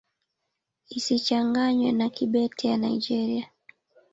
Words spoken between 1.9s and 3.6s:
na Kibete ya Nigeria.